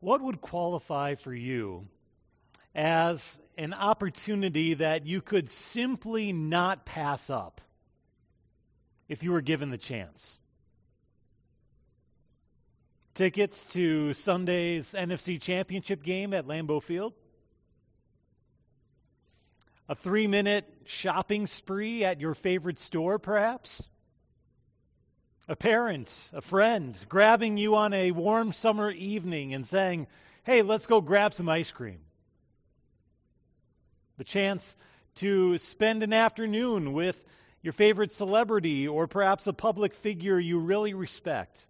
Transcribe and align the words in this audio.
what 0.00 0.22
would 0.22 0.40
qualify 0.40 1.14
for 1.14 1.32
you 1.32 1.86
as 2.74 3.38
an 3.56 3.74
opportunity 3.74 4.74
that 4.74 5.06
you 5.06 5.20
could 5.20 5.50
simply 5.50 6.32
not 6.32 6.86
pass 6.86 7.28
up 7.30 7.60
if 9.08 9.22
you 9.22 9.30
were 9.30 9.42
given 9.42 9.70
the 9.70 9.78
chance? 9.78 10.38
Tickets 13.14 13.70
to 13.74 14.14
Sunday's 14.14 14.94
NFC 14.94 15.40
Championship 15.40 16.02
game 16.02 16.32
at 16.32 16.46
Lambeau 16.46 16.82
Field? 16.82 17.12
A 19.90 19.94
three 19.94 20.26
minute 20.26 20.64
shopping 20.86 21.46
spree 21.46 22.04
at 22.04 22.20
your 22.20 22.34
favorite 22.34 22.78
store, 22.78 23.18
perhaps? 23.18 23.82
A 25.50 25.56
parent, 25.56 26.30
a 26.32 26.40
friend, 26.40 26.96
grabbing 27.08 27.56
you 27.56 27.74
on 27.74 27.92
a 27.92 28.12
warm 28.12 28.52
summer 28.52 28.88
evening 28.92 29.52
and 29.52 29.66
saying, 29.66 30.06
Hey, 30.44 30.62
let's 30.62 30.86
go 30.86 31.00
grab 31.00 31.34
some 31.34 31.48
ice 31.48 31.72
cream. 31.72 31.98
The 34.16 34.22
chance 34.22 34.76
to 35.16 35.58
spend 35.58 36.04
an 36.04 36.12
afternoon 36.12 36.92
with 36.92 37.24
your 37.62 37.72
favorite 37.72 38.12
celebrity 38.12 38.86
or 38.86 39.08
perhaps 39.08 39.48
a 39.48 39.52
public 39.52 39.92
figure 39.92 40.38
you 40.38 40.60
really 40.60 40.94
respect. 40.94 41.66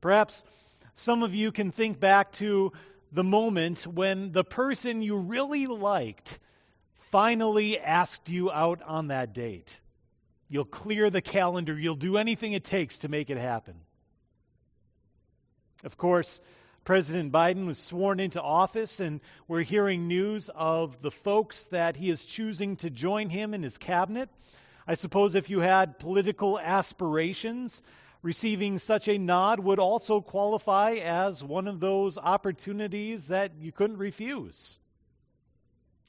Perhaps 0.00 0.44
some 0.94 1.24
of 1.24 1.34
you 1.34 1.50
can 1.50 1.72
think 1.72 1.98
back 1.98 2.30
to 2.34 2.70
the 3.10 3.24
moment 3.24 3.84
when 3.84 4.30
the 4.30 4.44
person 4.44 5.02
you 5.02 5.16
really 5.16 5.66
liked 5.66 6.38
finally 6.94 7.80
asked 7.80 8.28
you 8.28 8.48
out 8.52 8.80
on 8.82 9.08
that 9.08 9.32
date. 9.32 9.80
You'll 10.48 10.64
clear 10.64 11.10
the 11.10 11.20
calendar, 11.20 11.78
you'll 11.78 11.94
do 11.94 12.16
anything 12.16 12.52
it 12.52 12.64
takes 12.64 12.98
to 12.98 13.08
make 13.08 13.28
it 13.28 13.36
happen. 13.36 13.74
Of 15.84 15.96
course, 15.96 16.40
President 16.84 17.30
Biden 17.30 17.66
was 17.66 17.78
sworn 17.78 18.18
into 18.18 18.40
office, 18.40 18.98
and 18.98 19.20
we're 19.46 19.62
hearing 19.62 20.08
news 20.08 20.48
of 20.54 21.02
the 21.02 21.10
folks 21.10 21.64
that 21.64 21.96
he 21.96 22.08
is 22.08 22.24
choosing 22.24 22.76
to 22.76 22.88
join 22.88 23.28
him 23.28 23.52
in 23.52 23.62
his 23.62 23.76
cabinet. 23.76 24.30
I 24.86 24.94
suppose 24.94 25.34
if 25.34 25.50
you 25.50 25.60
had 25.60 25.98
political 25.98 26.58
aspirations, 26.58 27.82
receiving 28.22 28.78
such 28.78 29.06
a 29.06 29.18
nod 29.18 29.60
would 29.60 29.78
also 29.78 30.22
qualify 30.22 30.92
as 30.92 31.44
one 31.44 31.68
of 31.68 31.80
those 31.80 32.16
opportunities 32.16 33.28
that 33.28 33.52
you 33.60 33.70
couldn't 33.70 33.98
refuse. 33.98 34.78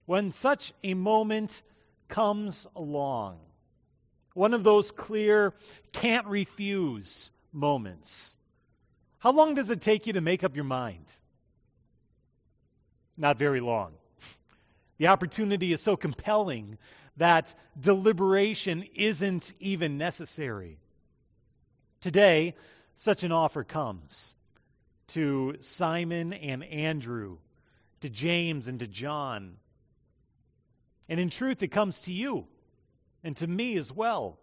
When 0.05 0.31
such 0.31 0.73
a 0.81 0.93
moment 0.93 1.61
comes 2.07 2.65
along, 2.73 3.39
one 4.33 4.53
of 4.53 4.63
those 4.63 4.91
clear, 4.91 5.53
can't 5.91 6.27
refuse 6.27 7.31
moments, 7.51 8.35
how 9.19 9.31
long 9.31 9.55
does 9.55 9.69
it 9.69 9.81
take 9.81 10.07
you 10.07 10.13
to 10.13 10.21
make 10.21 10.43
up 10.43 10.55
your 10.55 10.65
mind? 10.65 11.05
Not 13.17 13.37
very 13.37 13.59
long. 13.59 13.93
The 14.97 15.07
opportunity 15.07 15.73
is 15.73 15.81
so 15.81 15.97
compelling 15.97 16.77
that 17.17 17.53
deliberation 17.77 18.85
isn't 18.95 19.53
even 19.59 19.97
necessary. 19.97 20.77
Today, 21.99 22.55
such 22.95 23.23
an 23.23 23.31
offer 23.31 23.63
comes 23.65 24.35
to 25.07 25.57
Simon 25.59 26.31
and 26.31 26.63
Andrew, 26.63 27.39
to 27.99 28.09
James 28.09 28.67
and 28.67 28.79
to 28.79 28.87
John. 28.87 29.57
And 31.09 31.19
in 31.19 31.29
truth, 31.29 31.61
it 31.61 31.69
comes 31.69 31.99
to 32.01 32.13
you 32.13 32.47
and 33.23 33.35
to 33.37 33.47
me 33.47 33.77
as 33.77 33.91
well. 33.91 34.37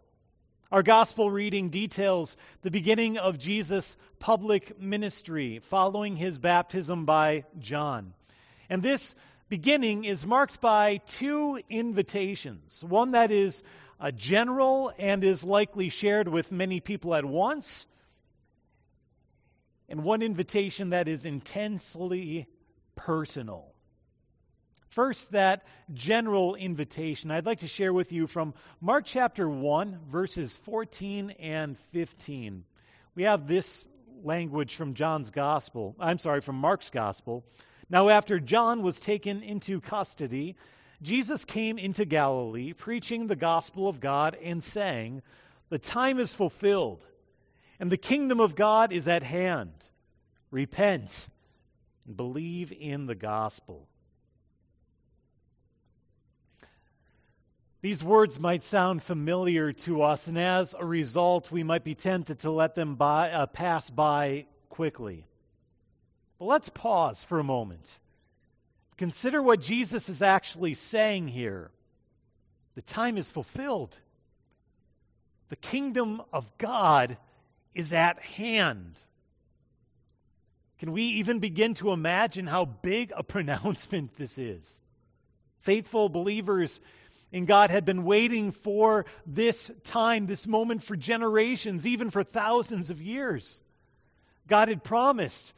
Our 0.73 0.83
gospel 0.83 1.31
reading 1.31 1.71
details 1.71 2.37
the 2.63 2.71
beginning 2.71 3.19
of 3.19 3.39
Jesus' 3.39 3.97
public 4.19 4.81
ministry 4.81 5.61
following 5.61 6.17
his 6.17 6.39
baptism 6.39 7.05
by 7.05 7.45
John. 7.59 8.15
And 8.69 8.83
this 8.83 9.15
beginning 9.49 10.05
is 10.05 10.27
marked 10.27 10.61
by 10.61 10.97
two 11.07 11.61
invitations 11.71 12.83
one 12.83 13.13
that 13.13 13.31
is 13.31 13.63
a 14.01 14.11
general 14.11 14.93
and 14.99 15.23
is 15.23 15.45
likely 15.45 15.89
shared 15.89 16.29
with 16.29 16.51
many 16.53 16.81
people 16.81 17.15
at 17.15 17.25
once, 17.25 17.87
and 19.89 20.03
one 20.03 20.21
invitation 20.21 20.91
that 20.91 21.07
is 21.07 21.25
intensely 21.25 22.47
personal. 22.97 23.76
First, 24.97 25.33
that 25.33 25.67
general 25.93 26.55
invitation 26.55 27.31
I'd 27.31 27.45
like 27.45 27.61
to 27.61 27.69
share 27.69 27.93
with 27.93 28.13
you 28.13 28.27
from 28.27 28.55
Mark 28.81 29.05
chapter 29.05 29.47
1, 29.47 29.99
verses 30.09 30.57
14 30.57 31.33
and 31.33 31.79
15. 31.79 32.65
We 33.15 33.25
have 33.25 33.47
this 33.47 33.87
language 34.25 34.75
from 34.75 34.95
John's 34.95 35.29
gospel. 35.29 35.95
I'm 36.01 36.17
sorry, 36.19 36.41
from 36.41 36.57
Mark's 36.57 36.89
gospel. 36.89 37.45
Now, 37.91 38.09
after 38.09 38.41
John 38.41 38.83
was 38.83 38.99
taken 38.99 39.43
into 39.43 39.83
custody, 39.83 40.57
Jesus 41.03 41.45
came 41.45 41.77
into 41.77 42.07
Galilee, 42.07 42.73
preaching 42.73 43.27
the 43.27 43.37
gospel 43.37 43.89
of 43.89 44.01
God 44.01 44.35
and 44.43 44.65
saying, 44.65 45.21
The 45.69 45.79
time 45.79 46.19
is 46.19 46.33
fulfilled, 46.33 47.05
and 47.79 47.93
the 47.93 47.99
kingdom 47.99 48.41
of 48.41 48.55
God 48.55 48.95
is 48.95 49.09
at 49.09 49.25
hand. 49.25 49.75
Repent 50.51 51.29
and 52.07 52.17
believe 52.17 52.73
in 52.73 53.05
the 53.05 53.15
gospel. 53.15 53.89
These 57.87 58.03
words 58.03 58.41
might 58.41 58.65
sound 58.65 59.05
familiar 59.05 59.73
to 59.73 60.03
us, 60.03 60.27
and 60.27 60.37
as 60.37 60.75
a 60.77 60.85
result, 60.85 61.53
we 61.53 61.63
might 61.63 61.85
be 61.85 61.95
tempted 61.95 62.41
to 62.41 62.51
let 62.51 62.75
them 62.75 62.97
by, 62.97 63.31
uh, 63.31 63.47
pass 63.47 63.91
by 63.91 64.47
quickly. 64.69 65.25
But 66.41 66.47
let's 66.47 66.69
pause 66.69 67.23
for 67.23 67.39
a 67.39 67.45
moment. 67.45 68.01
Consider 68.97 69.41
what 69.41 69.61
Jesus 69.61 70.09
is 70.09 70.21
actually 70.21 70.75
saying 70.75 71.29
here. 71.29 71.71
The 72.75 72.83
time 72.83 73.17
is 73.17 73.31
fulfilled, 73.31 74.01
the 75.49 75.55
kingdom 75.55 76.23
of 76.33 76.59
God 76.59 77.19
is 77.73 77.93
at 77.93 78.19
hand. 78.19 78.99
Can 80.81 80.91
we 80.91 81.03
even 81.03 81.39
begin 81.39 81.73
to 81.75 81.93
imagine 81.93 82.49
how 82.49 82.65
big 82.65 83.13
a 83.17 83.23
pronouncement 83.23 84.17
this 84.17 84.39
is? 84.39 84.81
Faithful 85.61 86.09
believers 86.09 86.81
and 87.37 87.47
God 87.47 87.71
had 87.71 87.85
been 87.85 88.05
waiting 88.05 88.51
for 88.51 89.05
this 89.27 89.71
time, 89.85 90.27
this 90.27 90.47
moment 90.47 90.83
for 90.83 90.97
generations, 90.97 91.87
even 91.87 92.09
for 92.09 92.23
thousands 92.23 92.89
of 92.89 93.03
years. 93.03 93.61
God 94.49 94.69
had 94.69 94.83
promised 94.83 95.53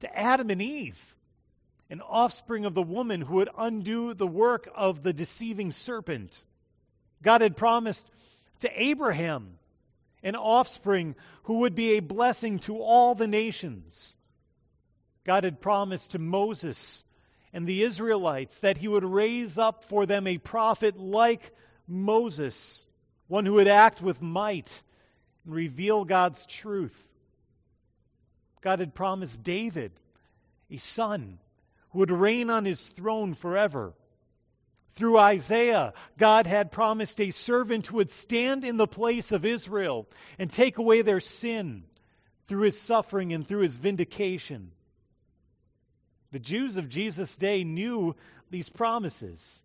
to 0.00 0.18
Adam 0.18 0.48
and 0.48 0.62
Eve 0.62 1.14
an 1.90 2.00
offspring 2.00 2.64
of 2.64 2.72
the 2.72 2.82
woman 2.82 3.20
who 3.20 3.36
would 3.36 3.50
undo 3.58 4.14
the 4.14 4.26
work 4.26 4.70
of 4.74 5.02
the 5.02 5.12
deceiving 5.12 5.70
serpent. 5.70 6.44
God 7.22 7.42
had 7.42 7.58
promised 7.58 8.10
to 8.60 8.82
Abraham 8.82 9.58
an 10.22 10.34
offspring 10.34 11.14
who 11.42 11.58
would 11.58 11.74
be 11.74 11.96
a 11.96 12.00
blessing 12.00 12.58
to 12.60 12.78
all 12.78 13.14
the 13.14 13.28
nations. 13.28 14.16
God 15.24 15.44
had 15.44 15.60
promised 15.60 16.12
to 16.12 16.18
Moses 16.18 17.04
and 17.52 17.66
the 17.66 17.82
Israelites 17.82 18.60
that 18.60 18.78
he 18.78 18.88
would 18.88 19.04
raise 19.04 19.58
up 19.58 19.84
for 19.84 20.06
them 20.06 20.26
a 20.26 20.38
prophet 20.38 20.98
like 20.98 21.52
Moses, 21.86 22.86
one 23.26 23.46
who 23.46 23.54
would 23.54 23.68
act 23.68 24.02
with 24.02 24.20
might 24.20 24.82
and 25.44 25.54
reveal 25.54 26.04
God's 26.04 26.46
truth. 26.46 27.08
God 28.60 28.80
had 28.80 28.94
promised 28.94 29.42
David 29.42 29.92
a 30.70 30.76
son 30.76 31.38
who 31.90 32.00
would 32.00 32.10
reign 32.10 32.50
on 32.50 32.64
his 32.64 32.88
throne 32.88 33.34
forever. 33.34 33.94
Through 34.90 35.18
Isaiah, 35.18 35.92
God 36.16 36.46
had 36.46 36.72
promised 36.72 37.20
a 37.20 37.30
servant 37.30 37.86
who 37.86 37.96
would 37.96 38.10
stand 38.10 38.64
in 38.64 38.76
the 38.76 38.86
place 38.86 39.32
of 39.32 39.44
Israel 39.44 40.08
and 40.38 40.50
take 40.50 40.76
away 40.76 41.02
their 41.02 41.20
sin 41.20 41.84
through 42.46 42.62
his 42.62 42.80
suffering 42.80 43.32
and 43.32 43.46
through 43.46 43.60
his 43.60 43.76
vindication. 43.76 44.72
The 46.30 46.38
Jews 46.38 46.76
of 46.76 46.88
Jesus' 46.88 47.36
day 47.36 47.64
knew 47.64 48.14
these 48.50 48.68
promises. 48.68 49.62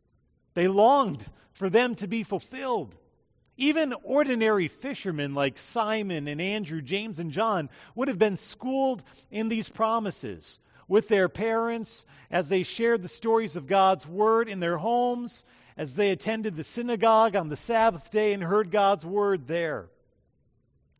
They 0.53 0.67
longed 0.67 1.25
for 1.51 1.69
them 1.69 1.95
to 1.95 2.07
be 2.07 2.23
fulfilled. 2.23 2.95
Even 3.55 3.93
ordinary 4.03 4.67
fishermen 4.67 5.35
like 5.35 5.59
Simon 5.59 6.27
and 6.27 6.41
Andrew, 6.41 6.81
James 6.81 7.19
and 7.19 7.31
John 7.31 7.69
would 7.95 8.07
have 8.07 8.17
been 8.17 8.37
schooled 8.37 9.03
in 9.29 9.49
these 9.49 9.69
promises 9.69 10.59
with 10.87 11.07
their 11.07 11.29
parents 11.29 12.05
as 12.31 12.49
they 12.49 12.63
shared 12.63 13.03
the 13.03 13.07
stories 13.07 13.55
of 13.55 13.67
God's 13.67 14.07
word 14.07 14.49
in 14.49 14.59
their 14.59 14.77
homes, 14.77 15.45
as 15.77 15.95
they 15.95 16.11
attended 16.11 16.55
the 16.55 16.63
synagogue 16.63 17.35
on 17.35 17.49
the 17.49 17.55
Sabbath 17.55 18.09
day 18.09 18.33
and 18.33 18.43
heard 18.43 18.71
God's 18.71 19.05
word 19.05 19.47
there. 19.47 19.87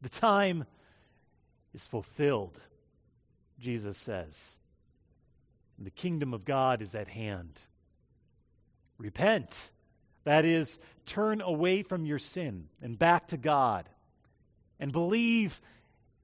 The 0.01 0.09
time 0.09 0.65
is 1.73 1.87
fulfilled, 1.87 2.59
Jesus 3.59 3.97
says 3.97 4.55
the 5.79 5.91
kingdom 5.91 6.33
of 6.33 6.45
God 6.45 6.81
is 6.81 6.95
at 6.95 7.07
hand. 7.07 7.59
Repent. 8.97 9.71
That 10.23 10.45
is, 10.45 10.79
turn 11.05 11.41
away 11.41 11.83
from 11.83 12.05
your 12.05 12.19
sin 12.19 12.69
and 12.81 12.97
back 12.97 13.27
to 13.27 13.37
God 13.37 13.89
and 14.79 14.91
believe 14.91 15.61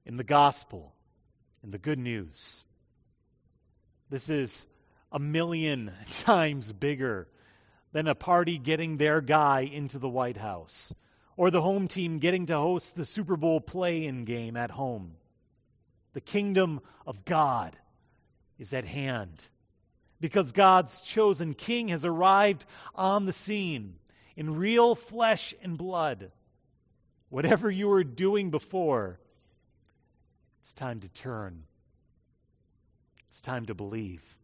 in 0.06 0.16
the 0.16 0.24
gospel, 0.24 0.94
in 1.62 1.70
the 1.70 1.78
good 1.78 1.98
news. 1.98 2.64
This 4.08 4.30
is 4.30 4.66
a 5.12 5.18
million 5.18 5.92
times 6.10 6.72
bigger 6.72 7.28
than 7.92 8.06
a 8.06 8.14
party 8.14 8.56
getting 8.56 8.96
their 8.96 9.20
guy 9.20 9.60
into 9.60 9.98
the 9.98 10.08
White 10.08 10.36
House 10.36 10.94
or 11.36 11.50
the 11.50 11.62
home 11.62 11.88
team 11.88 12.18
getting 12.18 12.46
to 12.46 12.56
host 12.56 12.96
the 12.96 13.04
Super 13.04 13.36
Bowl 13.36 13.60
play 13.60 14.04
in 14.04 14.24
game 14.24 14.56
at 14.56 14.72
home. 14.72 15.16
The 16.12 16.20
kingdom 16.20 16.80
of 17.06 17.24
God 17.24 17.76
is 18.60 18.72
at 18.74 18.84
hand 18.84 19.46
because 20.20 20.52
God's 20.52 21.00
chosen 21.00 21.54
king 21.54 21.88
has 21.88 22.04
arrived 22.04 22.66
on 22.94 23.24
the 23.24 23.32
scene 23.32 23.94
in 24.36 24.54
real 24.56 24.94
flesh 24.94 25.54
and 25.62 25.76
blood. 25.76 26.30
Whatever 27.30 27.70
you 27.70 27.88
were 27.88 28.04
doing 28.04 28.50
before, 28.50 29.18
it's 30.60 30.74
time 30.74 31.00
to 31.00 31.08
turn. 31.08 31.64
It's 33.30 33.40
time 33.40 33.64
to 33.66 33.74
believe. 33.74 34.36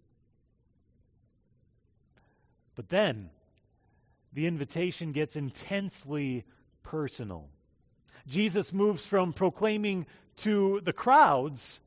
But 2.75 2.89
then, 2.89 3.31
the 4.33 4.47
invitation 4.47 5.13
gets 5.13 5.37
intensely 5.37 6.45
personal. 6.83 7.49
Jesus 8.27 8.73
moves 8.73 9.07
from 9.07 9.33
proclaiming 9.33 10.07
to 10.37 10.81
the 10.85 10.93
crowds 10.93 11.81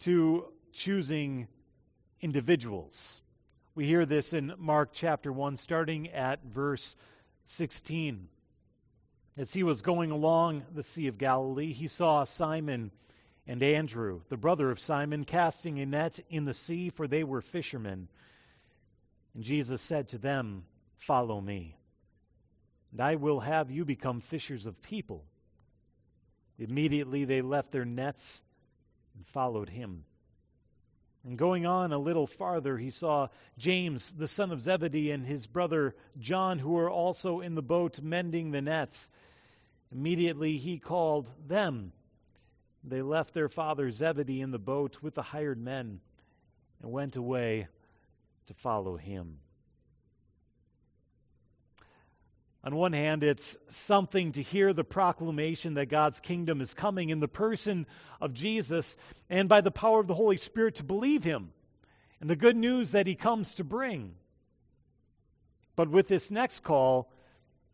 to 0.00 0.46
choosing 0.78 1.48
individuals. 2.20 3.20
We 3.74 3.86
hear 3.86 4.06
this 4.06 4.32
in 4.32 4.54
Mark 4.58 4.90
chapter 4.92 5.32
1, 5.32 5.56
starting 5.56 6.08
at 6.10 6.44
verse 6.44 6.94
16. 7.46 8.28
As 9.36 9.54
he 9.54 9.64
was 9.64 9.82
going 9.82 10.12
along 10.12 10.62
the 10.72 10.84
Sea 10.84 11.08
of 11.08 11.18
Galilee, 11.18 11.72
he 11.72 11.88
saw 11.88 12.22
Simon 12.22 12.92
and 13.44 13.60
Andrew, 13.60 14.20
the 14.28 14.36
brother 14.36 14.70
of 14.70 14.78
Simon, 14.78 15.24
casting 15.24 15.80
a 15.80 15.86
net 15.86 16.20
in 16.30 16.44
the 16.44 16.54
sea, 16.54 16.90
for 16.90 17.08
they 17.08 17.24
were 17.24 17.40
fishermen. 17.40 18.06
And 19.34 19.42
Jesus 19.42 19.82
said 19.82 20.06
to 20.08 20.18
them, 20.18 20.64
Follow 20.96 21.40
me, 21.40 21.76
and 22.92 23.00
I 23.00 23.16
will 23.16 23.40
have 23.40 23.68
you 23.68 23.84
become 23.84 24.20
fishers 24.20 24.64
of 24.64 24.80
people. 24.80 25.24
Immediately 26.56 27.24
they 27.24 27.42
left 27.42 27.72
their 27.72 27.84
nets 27.84 28.42
and 29.16 29.26
followed 29.26 29.70
him. 29.70 30.04
And 31.28 31.36
going 31.36 31.66
on 31.66 31.92
a 31.92 31.98
little 31.98 32.26
farther, 32.26 32.78
he 32.78 32.90
saw 32.90 33.28
James, 33.58 34.12
the 34.12 34.26
son 34.26 34.50
of 34.50 34.62
Zebedee, 34.62 35.10
and 35.10 35.26
his 35.26 35.46
brother 35.46 35.94
John, 36.18 36.60
who 36.60 36.70
were 36.70 36.90
also 36.90 37.40
in 37.40 37.54
the 37.54 37.60
boat 37.60 38.00
mending 38.00 38.50
the 38.50 38.62
nets. 38.62 39.10
Immediately 39.92 40.56
he 40.56 40.78
called 40.78 41.28
them. 41.46 41.92
They 42.82 43.02
left 43.02 43.34
their 43.34 43.50
father 43.50 43.90
Zebedee 43.90 44.40
in 44.40 44.52
the 44.52 44.58
boat 44.58 45.02
with 45.02 45.16
the 45.16 45.22
hired 45.22 45.62
men 45.62 46.00
and 46.82 46.92
went 46.92 47.14
away 47.14 47.68
to 48.46 48.54
follow 48.54 48.96
him. 48.96 49.40
On 52.64 52.74
one 52.74 52.92
hand, 52.92 53.22
it's 53.22 53.56
something 53.68 54.32
to 54.32 54.42
hear 54.42 54.72
the 54.72 54.84
proclamation 54.84 55.74
that 55.74 55.86
God's 55.86 56.20
kingdom 56.20 56.60
is 56.60 56.74
coming 56.74 57.08
in 57.08 57.20
the 57.20 57.28
person 57.28 57.86
of 58.20 58.34
Jesus, 58.34 58.96
and 59.30 59.48
by 59.48 59.60
the 59.60 59.70
power 59.70 60.00
of 60.00 60.08
the 60.08 60.14
Holy 60.14 60.36
Spirit 60.36 60.74
to 60.76 60.82
believe 60.82 61.24
him 61.24 61.52
and 62.20 62.28
the 62.28 62.36
good 62.36 62.56
news 62.56 62.90
that 62.92 63.06
he 63.06 63.14
comes 63.14 63.54
to 63.54 63.64
bring. 63.64 64.14
But 65.76 65.88
with 65.88 66.08
this 66.08 66.30
next 66.30 66.64
call, 66.64 67.12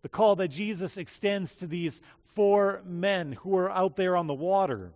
the 0.02 0.10
call 0.10 0.36
that 0.36 0.48
Jesus 0.48 0.98
extends 0.98 1.56
to 1.56 1.66
these 1.66 2.02
four 2.34 2.82
men 2.84 3.32
who 3.32 3.56
are 3.56 3.70
out 3.70 3.96
there 3.96 4.16
on 4.16 4.26
the 4.26 4.34
water, 4.34 4.92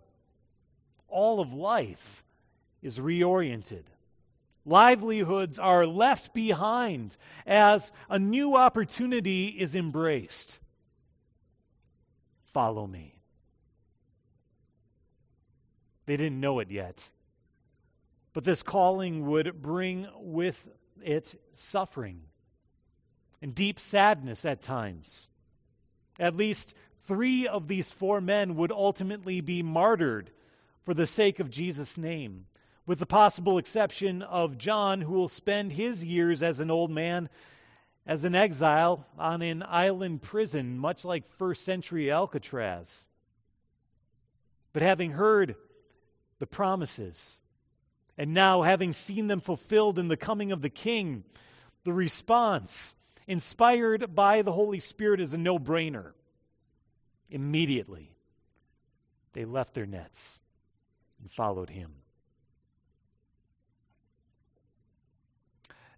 all 1.07 1.39
of 1.39 1.51
life 1.51 2.23
is 2.83 2.99
reoriented 2.99 3.85
livelihoods 4.65 5.57
are 5.59 5.85
left 5.85 6.33
behind 6.33 7.17
as 7.45 7.91
a 8.09 8.19
new 8.19 8.55
opportunity 8.55 9.47
is 9.47 9.75
embraced. 9.75 10.59
Follow 12.53 12.87
me. 12.87 13.21
They 16.05 16.17
didn't 16.17 16.39
know 16.39 16.59
it 16.59 16.71
yet. 16.71 17.09
But 18.33 18.43
this 18.43 18.63
calling 18.63 19.27
would 19.27 19.61
bring 19.61 20.07
with 20.15 20.67
it 21.03 21.35
suffering 21.53 22.21
and 23.41 23.55
deep 23.55 23.79
sadness 23.79 24.45
at 24.45 24.61
times. 24.61 25.29
At 26.19 26.35
least 26.35 26.73
three 27.05 27.47
of 27.47 27.67
these 27.67 27.91
four 27.91 28.21
men 28.21 28.55
would 28.55 28.71
ultimately 28.71 29.41
be 29.41 29.63
martyred 29.63 30.31
for 30.83 30.93
the 30.93 31.07
sake 31.07 31.39
of 31.39 31.49
Jesus' 31.49 31.97
name 31.97 32.45
with 32.89 32.97
the 32.97 33.05
possible 33.05 33.59
exception 33.59 34.23
of 34.23 34.57
John, 34.57 35.01
who 35.01 35.13
will 35.13 35.27
spend 35.27 35.73
his 35.73 36.03
years 36.03 36.41
as 36.41 36.59
an 36.59 36.71
old 36.71 36.89
man 36.89 37.29
as 38.03 38.23
an 38.23 38.33
exile 38.33 39.05
on 39.15 39.43
an 39.43 39.63
island 39.67 40.23
prison, 40.23 40.75
much 40.75 41.05
like 41.05 41.23
first 41.27 41.63
century 41.63 42.09
Alcatraz. 42.09 43.05
But 44.73 44.81
having 44.81 45.11
heard 45.11 45.55
the 46.39 46.47
promises, 46.47 47.37
and 48.17 48.33
now 48.33 48.63
having 48.63 48.91
seen 48.91 49.27
them 49.27 49.39
fulfilled 49.39 49.99
in 49.99 50.07
the 50.07 50.17
coming 50.17 50.51
of 50.51 50.63
the 50.63 50.69
King, 50.71 51.25
the 51.83 51.93
response, 51.93 52.95
inspired 53.27 54.15
by 54.15 54.41
the 54.41 54.53
Holy 54.53 54.79
Spirit, 54.79 55.21
is 55.21 55.35
a 55.35 55.37
no 55.37 55.59
brainer. 55.59 56.13
Immediately, 57.29 58.15
they 59.33 59.45
left 59.45 59.75
their 59.75 59.85
nets 59.85 60.39
and 61.21 61.31
followed 61.31 61.69
him. 61.69 61.91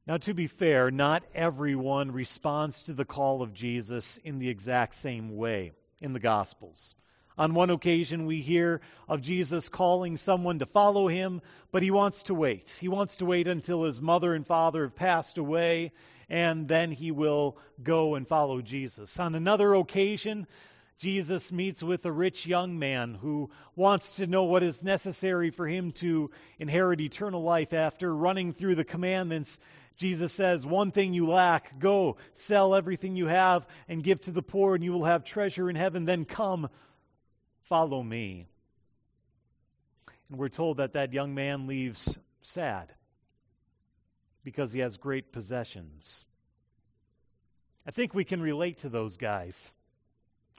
Now, 0.08 0.18
to 0.18 0.34
be 0.34 0.48
fair, 0.48 0.90
not 0.90 1.24
everyone 1.36 2.12
responds 2.12 2.82
to 2.84 2.94
the 2.94 3.06
call 3.06 3.42
of 3.42 3.54
Jesus 3.54 4.18
in 4.18 4.40
the 4.40 4.50
exact 4.50 4.96
same 4.96 5.38
way 5.38 5.74
in 6.00 6.14
the 6.14 6.20
Gospels. 6.20 6.96
On 7.38 7.54
one 7.54 7.70
occasion, 7.70 8.26
we 8.26 8.42
hear 8.42 8.82
of 9.08 9.22
Jesus 9.22 9.70
calling 9.70 10.18
someone 10.18 10.60
to 10.60 10.66
follow 10.66 11.08
him, 11.08 11.42
but 11.72 11.84
he 11.84 11.92
wants 11.92 12.24
to 12.24 12.34
wait. 12.34 12.78
He 12.82 12.88
wants 12.88 13.16
to 13.18 13.26
wait 13.26 13.48
until 13.48 13.84
his 13.84 14.02
mother 14.02 14.34
and 14.34 14.46
father 14.46 14.84
have 14.84 14.96
passed 14.96 15.38
away, 15.38 15.92
and 16.30 16.68
then 16.68 16.92
he 16.92 17.12
will 17.12 17.58
go 17.82 18.16
and 18.16 18.28
follow 18.28 18.62
Jesus. 18.62 19.20
On 19.20 19.36
another 19.36 19.74
occasion, 19.76 20.48
Jesus 21.02 21.52
meets 21.52 21.82
with 21.82 22.06
a 22.06 22.12
rich 22.12 22.46
young 22.46 22.78
man 22.78 23.16
who 23.16 23.50
wants 23.76 24.18
to 24.18 24.28
know 24.28 24.44
what 24.44 24.62
is 24.62 24.84
necessary 24.84 25.50
for 25.50 25.68
him 25.68 25.92
to 25.94 26.30
inherit 26.60 27.02
eternal 27.02 27.42
life 27.42 27.74
after 27.74 28.16
running 28.16 28.54
through 28.54 28.76
the 28.76 28.84
commandments 28.84 29.58
Jesus 29.98 30.34
says, 30.34 30.66
One 30.66 30.92
thing 30.92 31.14
you 31.14 31.28
lack, 31.28 31.78
go, 31.78 32.18
sell 32.34 32.74
everything 32.74 33.16
you 33.16 33.28
have, 33.28 33.68
and 33.88 34.04
give 34.04 34.20
to 34.22 34.32
the 34.32 34.42
poor, 34.42 34.74
and 34.74 34.84
you 34.84 34.92
will 34.92 35.06
have 35.06 35.24
treasure 35.24 35.70
in 35.70 35.76
heaven. 35.76 36.06
Then 36.06 36.26
come, 36.26 36.70
follow 37.66 38.02
me. 38.02 38.48
And 40.30 40.40
we're 40.40 40.50
told 40.50 40.78
that 40.78 40.94
that 40.94 41.14
young 41.14 41.36
man 41.36 41.68
leaves 41.68 42.18
sad 42.42 42.94
because 44.44 44.72
he 44.72 44.80
has 44.80 44.98
great 44.98 45.32
possessions. 45.32 46.26
I 47.86 47.92
think 47.92 48.16
we 48.16 48.24
can 48.24 48.42
relate 48.42 48.80
to 48.80 48.90
those 48.90 49.18
guys. 49.18 49.72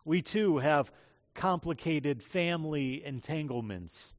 We 0.04 0.22
too 0.22 0.58
have 0.58 0.92
complicated 1.34 2.22
family 2.22 3.04
entanglements. 3.04 4.14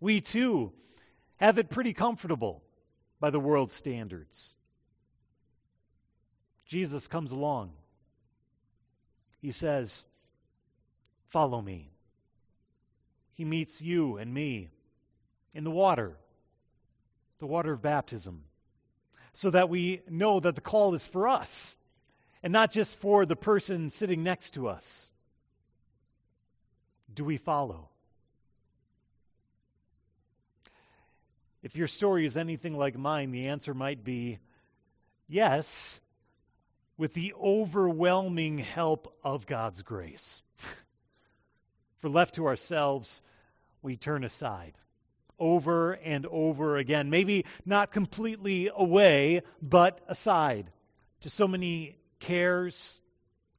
We 0.00 0.20
too 0.20 0.72
have 1.36 1.58
it 1.58 1.70
pretty 1.70 1.92
comfortable 1.92 2.62
by 3.20 3.30
the 3.30 3.40
world's 3.40 3.74
standards. 3.74 4.54
Jesus 6.64 7.06
comes 7.06 7.30
along. 7.30 7.72
He 9.40 9.52
says, 9.52 10.04
Follow 11.28 11.60
me. 11.60 11.90
He 13.32 13.44
meets 13.44 13.82
you 13.82 14.16
and 14.16 14.32
me 14.32 14.70
in 15.52 15.64
the 15.64 15.70
water, 15.70 16.16
the 17.38 17.46
water 17.46 17.72
of 17.72 17.82
baptism, 17.82 18.44
so 19.32 19.50
that 19.50 19.68
we 19.68 20.02
know 20.08 20.40
that 20.40 20.54
the 20.54 20.60
call 20.60 20.94
is 20.94 21.06
for 21.06 21.28
us 21.28 21.74
and 22.42 22.52
not 22.52 22.70
just 22.70 22.96
for 22.96 23.26
the 23.26 23.36
person 23.36 23.90
sitting 23.90 24.22
next 24.22 24.52
to 24.54 24.68
us. 24.68 25.10
Do 27.16 27.24
we 27.24 27.38
follow? 27.38 27.88
If 31.62 31.74
your 31.74 31.88
story 31.88 32.26
is 32.26 32.36
anything 32.36 32.76
like 32.76 32.96
mine, 32.96 33.32
the 33.32 33.48
answer 33.48 33.72
might 33.72 34.04
be 34.04 34.38
yes, 35.26 35.98
with 36.98 37.14
the 37.14 37.32
overwhelming 37.34 38.58
help 38.58 39.16
of 39.24 39.46
God's 39.46 39.80
grace. 39.80 40.42
For 41.98 42.10
left 42.10 42.34
to 42.34 42.46
ourselves, 42.46 43.22
we 43.80 43.96
turn 43.96 44.22
aside 44.22 44.74
over 45.38 45.92
and 45.92 46.26
over 46.26 46.76
again. 46.76 47.08
Maybe 47.08 47.46
not 47.64 47.92
completely 47.92 48.70
away, 48.76 49.40
but 49.62 50.02
aside 50.06 50.70
to 51.22 51.30
so 51.30 51.48
many 51.48 51.96
cares 52.20 53.00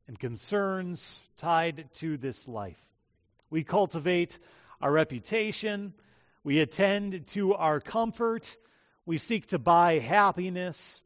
and 0.07 0.19
concerns 0.19 1.21
tied 1.37 1.89
to 1.95 2.17
this 2.17 2.47
life. 2.47 2.87
We 3.49 3.63
cultivate 3.63 4.39
our 4.81 4.91
reputation 4.91 5.93
we 6.47 6.61
attend 6.61 7.27
to 7.27 7.55
our 7.55 7.81
comfort. 7.81 8.55
We 9.05 9.17
seek 9.17 9.47
to 9.47 9.59
buy 9.59 9.99
happiness. 9.99 11.03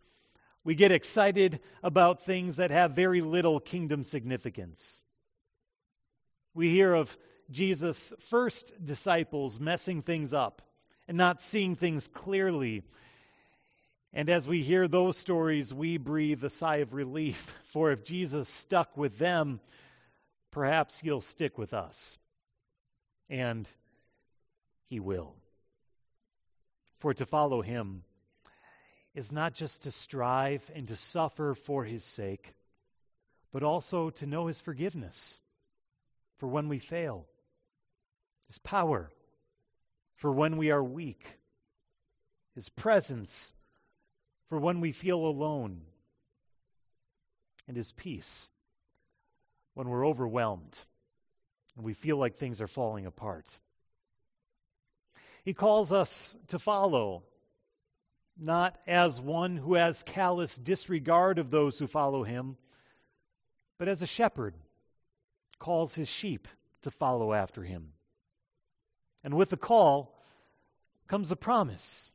We 0.63 0.75
get 0.75 0.91
excited 0.91 1.59
about 1.81 2.21
things 2.21 2.57
that 2.57 2.69
have 2.69 2.91
very 2.91 3.21
little 3.21 3.59
kingdom 3.59 4.03
significance. 4.03 5.01
We 6.53 6.69
hear 6.69 6.93
of 6.93 7.17
Jesus' 7.49 8.13
first 8.19 8.85
disciples 8.85 9.59
messing 9.59 10.03
things 10.03 10.31
up 10.31 10.61
and 11.07 11.17
not 11.17 11.41
seeing 11.41 11.75
things 11.75 12.07
clearly. 12.07 12.83
And 14.13 14.29
as 14.29 14.47
we 14.47 14.61
hear 14.61 14.87
those 14.87 15.17
stories, 15.17 15.73
we 15.73 15.97
breathe 15.97 16.43
a 16.43 16.51
sigh 16.51 16.77
of 16.77 16.93
relief. 16.93 17.55
For 17.63 17.91
if 17.91 18.03
Jesus 18.03 18.47
stuck 18.47 18.95
with 18.95 19.17
them, 19.17 19.59
perhaps 20.51 20.99
he'll 20.99 21.19
stick 21.19 21.57
with 21.57 21.73
us. 21.73 22.19
And 23.31 23.67
he 24.89 24.99
will. 24.99 25.35
For 26.97 27.13
to 27.13 27.25
follow 27.25 27.61
him 27.61 28.03
is 29.15 29.31
not 29.31 29.53
just 29.53 29.83
to 29.83 29.91
strive 29.91 30.69
and 30.75 30.85
to 30.89 30.97
suffer 30.97 31.55
for 31.55 31.85
his 31.85 32.03
sake, 32.03 32.53
but 33.51 33.63
also 33.63 34.09
to 34.09 34.25
know 34.25 34.47
his 34.47 34.59
forgiveness. 34.59 35.39
For 36.37 36.47
when 36.47 36.67
we 36.67 36.77
fail, 36.77 37.25
his 38.47 38.57
power. 38.57 39.09
For 40.15 40.31
when 40.31 40.57
we 40.57 40.69
are 40.69 40.83
weak, 40.83 41.39
his 42.53 42.67
presence. 42.67 43.53
For 44.49 44.59
when 44.59 44.81
we 44.81 44.91
feel 44.91 45.25
alone, 45.25 45.83
and 47.65 47.77
his 47.77 47.93
peace. 47.93 48.49
When 49.73 49.87
we're 49.87 50.05
overwhelmed 50.05 50.79
we 51.77 51.93
feel 51.93 52.17
like 52.17 52.35
things 52.35 52.61
are 52.61 52.67
falling 52.67 53.05
apart. 53.05 53.59
He 55.43 55.53
calls 55.53 55.91
us 55.91 56.35
to 56.47 56.59
follow, 56.59 57.23
not 58.37 58.79
as 58.85 59.21
one 59.21 59.57
who 59.57 59.75
has 59.75 60.03
callous 60.03 60.57
disregard 60.57 61.39
of 61.39 61.49
those 61.49 61.79
who 61.79 61.87
follow 61.87 62.23
him, 62.23 62.57
but 63.77 63.87
as 63.87 64.01
a 64.01 64.07
shepherd 64.07 64.55
calls 65.57 65.95
his 65.95 66.07
sheep 66.07 66.47
to 66.81 66.91
follow 66.91 67.33
after 67.33 67.63
him. 67.63 67.93
And 69.23 69.35
with 69.35 69.49
the 69.49 69.57
call 69.57 70.19
comes 71.07 71.31
a 71.31 71.35
promise. 71.35 72.11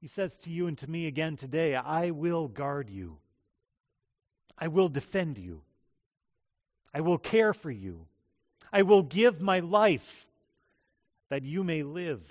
He 0.00 0.08
says 0.08 0.36
to 0.38 0.50
you 0.50 0.66
and 0.66 0.76
to 0.78 0.90
me 0.90 1.06
again 1.06 1.36
today, 1.36 1.74
I 1.74 2.10
will 2.10 2.48
guard 2.48 2.90
you. 2.90 3.18
I 4.58 4.68
will 4.68 4.88
defend 4.88 5.38
you. 5.38 5.62
I 6.94 7.00
will 7.00 7.18
care 7.18 7.52
for 7.52 7.70
you. 7.70 8.06
I 8.72 8.82
will 8.82 9.02
give 9.02 9.40
my 9.40 9.58
life 9.58 10.26
that 11.28 11.42
you 11.42 11.64
may 11.64 11.82
live. 11.82 12.22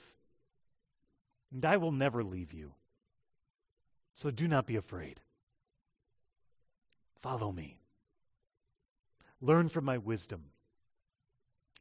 And 1.53 1.65
I 1.65 1.77
will 1.77 1.91
never 1.91 2.23
leave 2.23 2.53
you. 2.53 2.73
So 4.15 4.31
do 4.31 4.47
not 4.47 4.65
be 4.65 4.77
afraid. 4.77 5.19
Follow 7.21 7.51
me. 7.51 7.77
Learn 9.41 9.67
from 9.67 9.83
my 9.83 9.97
wisdom. 9.97 10.45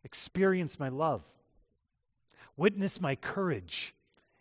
Experience 0.02 0.80
my 0.80 0.88
love. 0.88 1.22
Witness 2.56 3.00
my 3.00 3.14
courage 3.14 3.94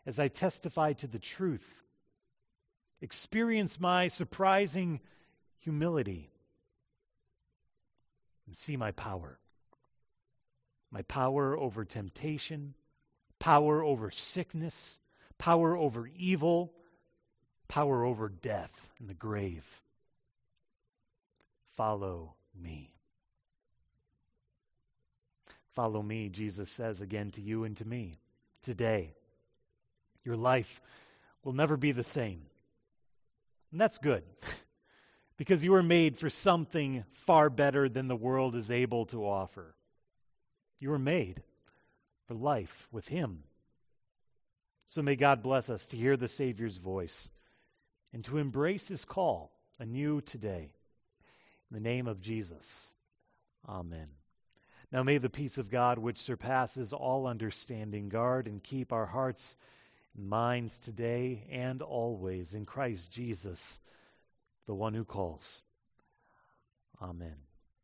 as 0.06 0.20
I 0.20 0.28
testify 0.28 0.94
to 0.94 1.08
the 1.08 1.20
truth. 1.20 1.84
Experience 3.02 3.80
my 3.80 4.08
surprising 4.08 5.00
humility 5.60 6.32
and 8.52 8.58
see 8.58 8.76
my 8.76 8.92
power. 8.92 9.40
My 10.92 11.04
power 11.04 11.58
over 11.58 11.86
temptation, 11.86 12.74
power 13.40 13.82
over 13.82 14.12
sickness, 14.12 15.00
power 15.38 15.78
over 15.78 16.10
evil, 16.18 16.74
power 17.70 18.04
over 18.04 18.28
death 18.28 18.90
and 19.00 19.08
the 19.08 19.14
grave. 19.14 19.82
Follow 21.78 22.34
me. 22.62 22.92
Follow 25.74 26.02
me, 26.02 26.28
Jesus 26.28 26.70
says 26.70 27.00
again 27.00 27.32
to 27.32 27.42
you 27.42 27.64
and 27.64 27.78
to 27.78 27.86
me 27.88 28.16
today. 28.62 29.14
Your 30.26 30.36
life 30.36 30.82
will 31.46 31.54
never 31.54 31.78
be 31.78 31.94
the 31.94 32.04
same. 32.04 32.42
And 33.72 33.80
that's 33.80 33.98
good. 33.98 34.24
because 35.42 35.64
you 35.64 35.72
were 35.72 35.82
made 35.82 36.20
for 36.20 36.30
something 36.30 37.04
far 37.14 37.50
better 37.50 37.90
than 37.90 38.08
the 38.08 38.16
world 38.16 38.56
is 38.56 38.70
able 38.70 39.08
to 39.08 39.26
offer. 39.26 39.74
You 40.80 40.92
were 40.92 41.00
made 41.00 41.42
for 42.28 42.36
life 42.36 42.88
with 42.92 43.08
Him. 43.08 43.46
So 44.86 45.02
may 45.02 45.16
God 45.16 45.42
bless 45.42 45.68
us 45.68 45.88
to 45.88 45.98
hear 45.98 46.16
the 46.16 46.28
Savior's 46.28 46.78
voice 46.78 47.32
and 48.14 48.24
to 48.26 48.38
embrace 48.38 48.90
His 48.90 49.04
call 49.04 49.52
anew 49.80 50.22
today. 50.22 50.74
In 51.72 51.74
the 51.74 51.80
name 51.80 52.06
of 52.06 52.22
Jesus, 52.22 52.92
Amen. 53.68 54.10
Now 54.92 55.02
may 55.02 55.18
the 55.18 55.28
peace 55.28 55.58
of 55.58 55.72
God, 55.72 55.98
which 55.98 56.20
surpasses 56.20 56.94
all 56.94 57.26
understanding, 57.26 58.10
guard 58.10 58.46
and 58.46 58.62
keep 58.62 58.94
our 58.94 59.08
hearts 59.08 59.56
and 60.16 60.30
minds 60.30 60.78
today 60.78 61.48
and 61.50 61.82
always 61.82 62.54
in 62.54 62.64
Christ 62.64 63.10
Jesus 63.10 63.80
the 64.68 64.74
one 64.74 64.94
who 64.94 65.04
calls. 65.04 65.62
Amen. 67.02 67.51